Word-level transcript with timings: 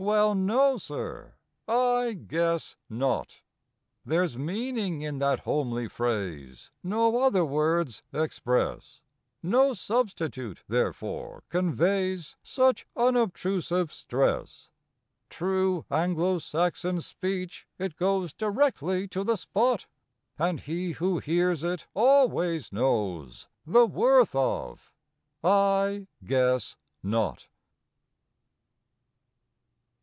Well, 0.00 0.36
no, 0.36 0.76
sir; 0.78 1.34
I 1.66 2.12
guess 2.12 2.76
not! 2.88 3.42
There's 4.06 4.38
meaning 4.38 5.02
in 5.02 5.18
that 5.18 5.40
homely 5.40 5.88
phrase 5.88 6.70
No 6.84 7.18
other 7.20 7.44
words 7.44 8.04
express 8.12 9.00
No 9.42 9.74
substitute 9.74 10.62
therefor 10.68 11.42
conveys 11.48 12.36
Such 12.44 12.86
unobtrusive 12.94 13.90
stress. 13.90 14.68
True 15.30 15.84
Anglo 15.90 16.38
Saxon 16.38 17.00
speech, 17.00 17.66
it 17.76 17.96
goes 17.96 18.32
Directly 18.32 19.08
to 19.08 19.24
the 19.24 19.34
spot, 19.36 19.86
And 20.38 20.60
he 20.60 20.92
who 20.92 21.18
hears 21.18 21.64
it 21.64 21.88
always 21.92 22.72
knows 22.72 23.48
The 23.66 23.84
worth 23.84 24.36
of 24.36 24.92
"I 25.42 26.06
guess 26.24 26.76
not!" 27.02 27.48